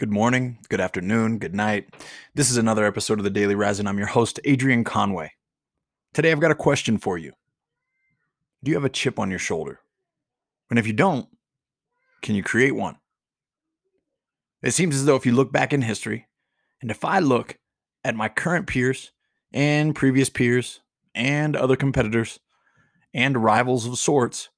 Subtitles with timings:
[0.00, 1.94] Good morning, good afternoon, good night.
[2.34, 5.32] This is another episode of the Daily Rise, and I'm your host, Adrian Conway.
[6.14, 7.32] Today, I've got a question for you
[8.64, 9.80] Do you have a chip on your shoulder?
[10.70, 11.28] And if you don't,
[12.22, 12.96] can you create one?
[14.62, 16.28] It seems as though if you look back in history,
[16.80, 17.58] and if I look
[18.02, 19.12] at my current peers
[19.52, 20.80] and previous peers
[21.14, 22.40] and other competitors
[23.12, 24.48] and rivals of sorts,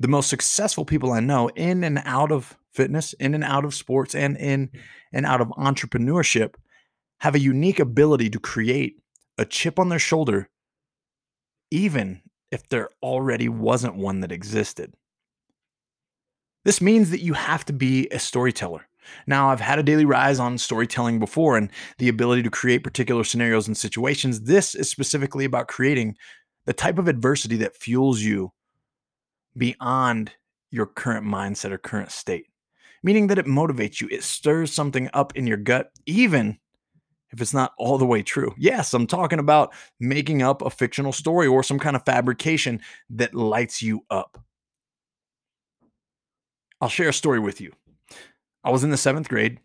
[0.00, 3.74] the most successful people I know in and out of fitness, in and out of
[3.74, 4.80] sports, and in mm.
[5.12, 6.54] and out of entrepreneurship
[7.20, 8.96] have a unique ability to create
[9.36, 10.48] a chip on their shoulder,
[11.70, 14.94] even if there already wasn't one that existed.
[16.64, 18.86] This means that you have to be a storyteller.
[19.26, 23.24] Now, I've had a daily rise on storytelling before and the ability to create particular
[23.24, 24.42] scenarios and situations.
[24.42, 26.16] This is specifically about creating
[26.66, 28.52] the type of adversity that fuels you
[29.56, 30.32] beyond
[30.70, 32.46] your current mindset or current state,
[33.02, 34.08] meaning that it motivates you.
[34.10, 36.58] It stirs something up in your gut, even
[37.32, 38.54] if it's not all the way true.
[38.58, 42.80] Yes, I'm talking about making up a fictional story or some kind of fabrication
[43.10, 44.38] that lights you up.
[46.80, 47.72] I'll share a story with you.
[48.64, 49.58] I was in the seventh grade.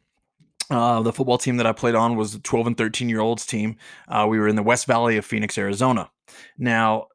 [0.70, 3.46] Uh, the football team that I played on was a 12 and 13 year olds
[3.46, 3.78] team.
[4.08, 6.10] Uh, we were in the West Valley of Phoenix, Arizona.
[6.58, 7.08] Now,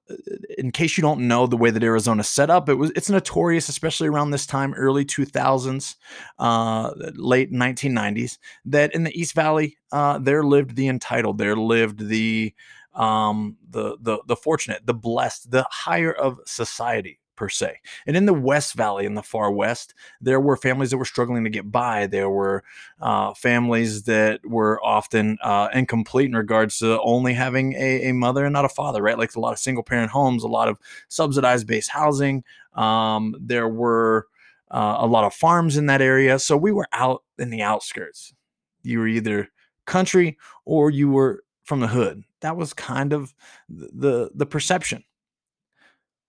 [0.56, 3.68] in case you don't know the way that Arizona set up, it was it's notorious,
[3.68, 5.96] especially around this time, early 2000s,
[6.38, 12.08] uh, late 1990s, that in the East Valley uh, there lived the entitled, there lived
[12.08, 12.54] the
[12.94, 17.80] um, the the the fortunate, the blessed, the higher of society per se.
[18.06, 21.42] And in the West Valley, in the far west, there were families that were struggling
[21.44, 22.06] to get by.
[22.06, 22.62] There were
[23.00, 28.44] uh, families that were often uh, incomplete in regards to only having a, a, mother
[28.44, 29.16] and not a father, right?
[29.16, 30.76] Like a lot of single parent homes, a lot of
[31.08, 32.44] subsidized based housing.
[32.74, 34.26] Um, there were
[34.70, 36.38] uh, a lot of farms in that area.
[36.38, 38.34] So we were out in the outskirts.
[38.82, 39.48] You were either
[39.86, 42.22] country or you were from the hood.
[42.42, 43.34] That was kind of
[43.70, 45.04] the the perception.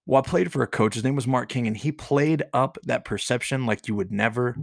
[0.05, 0.95] Well, I played for a coach.
[0.95, 4.57] His name was Mark King, and he played up that perception like you would never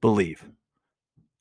[0.00, 0.44] believe.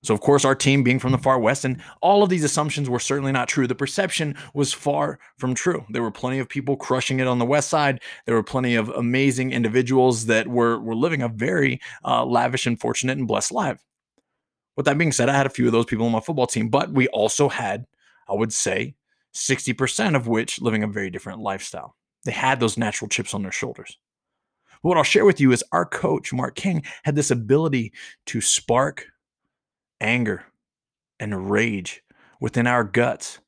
[0.03, 2.89] So, of course, our team being from the far west, and all of these assumptions
[2.89, 3.67] were certainly not true.
[3.67, 5.85] The perception was far from true.
[5.89, 8.01] There were plenty of people crushing it on the west side.
[8.25, 12.79] There were plenty of amazing individuals that were were living a very uh, lavish and
[12.79, 13.81] fortunate and blessed life.
[14.75, 16.67] With that being said, I had a few of those people on my football team,
[16.67, 17.85] but we also had,
[18.27, 18.95] I would say,
[19.33, 21.95] 60% of which living a very different lifestyle.
[22.25, 23.97] They had those natural chips on their shoulders.
[24.81, 27.93] But what I'll share with you is our coach, Mark King, had this ability
[28.27, 29.07] to spark
[30.01, 30.43] anger
[31.19, 32.03] and rage
[32.39, 33.39] within our guts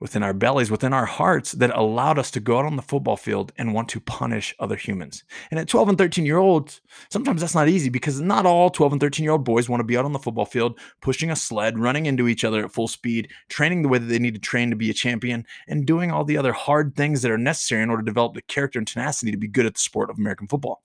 [0.00, 3.16] within our bellies, within our hearts that allowed us to go out on the football
[3.16, 5.24] field and want to punish other humans.
[5.50, 8.92] And at 12 and 13 year olds, sometimes that's not easy because not all 12
[8.92, 11.36] and 13 year old boys want to be out on the football field, pushing a
[11.36, 14.40] sled, running into each other at full speed, training the way that they need to
[14.40, 17.82] train to be a champion, and doing all the other hard things that are necessary
[17.82, 20.18] in order to develop the character and tenacity to be good at the sport of
[20.18, 20.82] American football.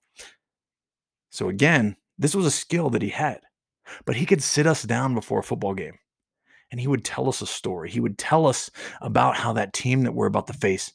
[1.30, 3.42] So again, this was a skill that he had,
[4.06, 5.98] but he could sit us down before a football game
[6.74, 7.88] and he would tell us a story.
[7.88, 10.92] He would tell us about how that team that we're about to face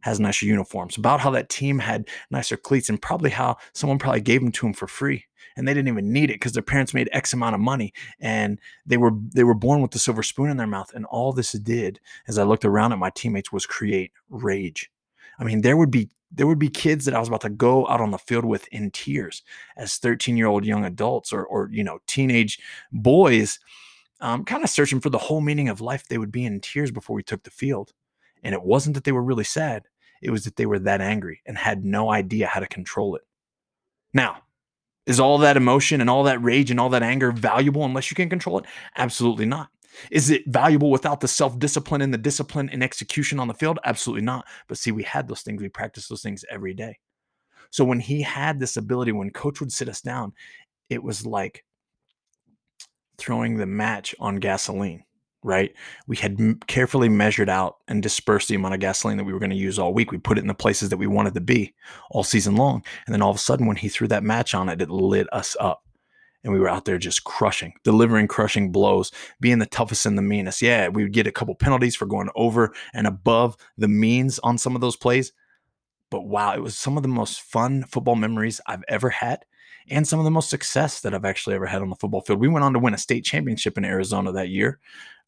[0.00, 4.20] has nicer uniforms, about how that team had nicer cleats, and probably how someone probably
[4.20, 5.26] gave them to him for free.
[5.56, 8.58] And they didn't even need it because their parents made X amount of money and
[8.84, 10.90] they were they were born with the silver spoon in their mouth.
[10.92, 14.90] And all this did, as I looked around at my teammates, was create rage.
[15.38, 17.86] I mean, there would be there would be kids that I was about to go
[17.86, 19.42] out on the field with in tears
[19.76, 22.58] as 13 year old young adults or or you know teenage
[22.90, 23.60] boys
[24.22, 26.06] um, kind of searching for the whole meaning of life.
[26.08, 27.92] They would be in tears before we took the field.
[28.42, 29.84] And it wasn't that they were really sad,
[30.22, 33.22] it was that they were that angry and had no idea how to control it.
[34.14, 34.42] Now,
[35.04, 38.14] is all that emotion and all that rage and all that anger valuable unless you
[38.14, 38.64] can control it?
[38.96, 39.68] Absolutely not.
[40.10, 43.80] Is it valuable without the self discipline and the discipline and execution on the field?
[43.84, 44.46] Absolutely not.
[44.68, 45.60] But see, we had those things.
[45.60, 46.98] We practiced those things every day.
[47.70, 50.32] So when he had this ability, when coach would sit us down,
[50.88, 51.64] it was like
[53.18, 55.04] throwing the match on gasoline,
[55.42, 55.72] right?
[56.06, 59.38] We had m- carefully measured out and dispersed the amount of gasoline that we were
[59.38, 60.10] going to use all week.
[60.10, 61.74] We put it in the places that we wanted to be
[62.10, 62.84] all season long.
[63.06, 65.32] And then all of a sudden, when he threw that match on it, it lit
[65.32, 65.84] us up.
[66.44, 70.22] And we were out there just crushing, delivering crushing blows, being the toughest and the
[70.22, 70.60] meanest.
[70.60, 74.58] Yeah, we would get a couple penalties for going over and above the means on
[74.58, 75.32] some of those plays.
[76.10, 79.44] But wow, it was some of the most fun football memories I've ever had
[79.90, 82.40] and some of the most success that I've actually ever had on the football field.
[82.40, 84.78] We went on to win a state championship in Arizona that year.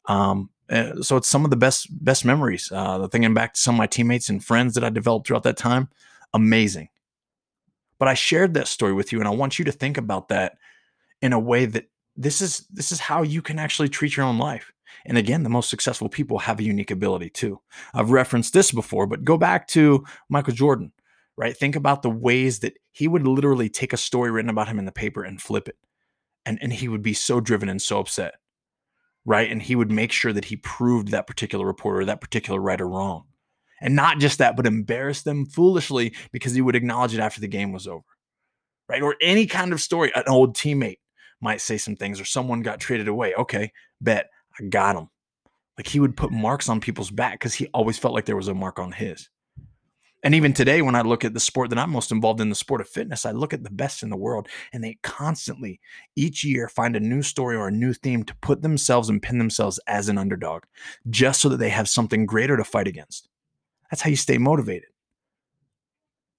[0.05, 2.71] Um, eh, so it's some of the best best memories.
[2.71, 5.57] Uh, thinking back to some of my teammates and friends that I developed throughout that
[5.57, 5.89] time,
[6.33, 6.89] amazing.
[7.97, 10.57] But I shared that story with you, and I want you to think about that
[11.21, 14.37] in a way that this is this is how you can actually treat your own
[14.37, 14.71] life.
[15.05, 17.59] And again, the most successful people have a unique ability too.
[17.93, 20.91] I've referenced this before, but go back to Michael Jordan,
[21.37, 21.55] right?
[21.55, 24.85] Think about the ways that he would literally take a story written about him in
[24.85, 25.77] the paper and flip it.
[26.45, 28.35] And, and he would be so driven and so upset,
[29.25, 29.51] right?
[29.51, 33.25] And he would make sure that he proved that particular reporter that particular writer wrong.
[33.81, 37.47] And not just that, but embarrass them foolishly because he would acknowledge it after the
[37.47, 38.05] game was over,
[38.87, 39.01] right?
[39.01, 40.11] Or any kind of story.
[40.15, 40.99] An old teammate
[41.41, 43.33] might say some things, or someone got traded away.
[43.35, 44.29] Okay, bet
[44.59, 45.09] I got him.
[45.77, 48.47] Like he would put marks on people's back because he always felt like there was
[48.47, 49.29] a mark on his.
[50.25, 52.55] And even today, when I look at the sport that I'm most involved in, the
[52.55, 55.79] sport of fitness, I look at the best in the world and they constantly,
[56.15, 59.37] each year, find a new story or a new theme to put themselves and pin
[59.37, 60.63] themselves as an underdog
[61.11, 63.29] just so that they have something greater to fight against.
[63.91, 64.89] That's how you stay motivated.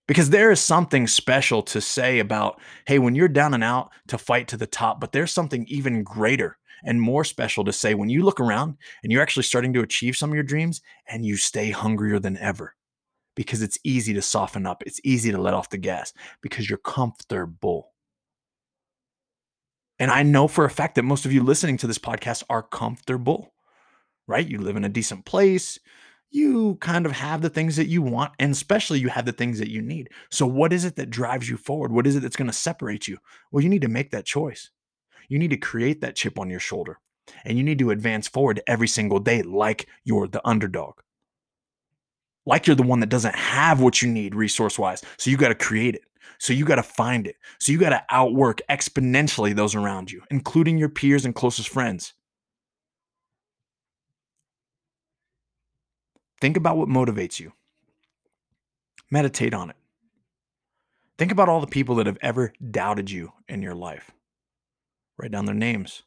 [0.08, 4.18] Because there is something special to say about, hey, when you're down and out to
[4.18, 8.08] fight to the top, but there's something even greater and more special to say when
[8.08, 11.36] you look around and you're actually starting to achieve some of your dreams and you
[11.36, 12.74] stay hungrier than ever
[13.36, 14.82] because it's easy to soften up.
[14.84, 17.92] It's easy to let off the gas because you're comfortable.
[20.00, 22.62] And I know for a fact that most of you listening to this podcast are
[22.62, 23.54] comfortable,
[24.26, 24.46] right?
[24.46, 25.78] You live in a decent place.
[26.30, 29.58] You kind of have the things that you want, and especially you have the things
[29.60, 30.10] that you need.
[30.30, 31.92] So, what is it that drives you forward?
[31.92, 33.18] What is it that's going to separate you?
[33.52, 34.70] Well, you need to make that choice.
[35.28, 36.98] You need to create that chip on your shoulder
[37.44, 41.00] and you need to advance forward every single day like you're the underdog.
[42.46, 45.02] Like you're the one that doesn't have what you need resource wise.
[45.18, 46.02] So you got to create it.
[46.38, 47.36] So you got to find it.
[47.58, 52.14] So you got to outwork exponentially those around you, including your peers and closest friends.
[56.40, 57.52] Think about what motivates you.
[59.10, 59.76] Meditate on it.
[61.18, 64.10] Think about all the people that have ever doubted you in your life.
[65.16, 66.02] Write down their names.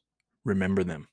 [0.45, 1.07] Remember them.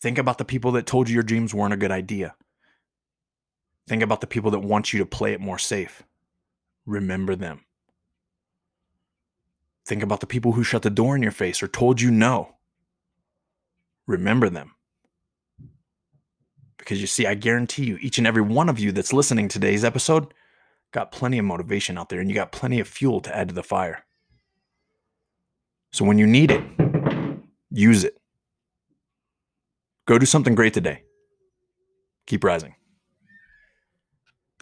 [0.00, 2.34] Think about the people that told you your dreams weren't a good idea.
[3.88, 6.02] Think about the people that want you to play it more safe.
[6.86, 7.64] Remember them.
[9.86, 12.56] Think about the people who shut the door in your face or told you no.
[14.06, 14.74] Remember them.
[16.76, 19.54] Because you see, I guarantee you, each and every one of you that's listening to
[19.54, 20.32] today's episode
[20.92, 23.54] got plenty of motivation out there and you got plenty of fuel to add to
[23.54, 24.04] the fire.
[25.92, 26.62] So when you need it,
[27.70, 28.17] use it.
[30.08, 31.02] Go do something great today.
[32.26, 32.77] Keep rising.